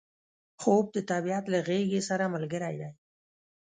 خوب 0.61 0.85
د 0.95 0.97
طبیعت 1.11 1.45
له 1.53 1.59
غیږې 1.67 2.01
سره 2.09 2.31
ملګری 2.33 2.75
دی 2.81 2.89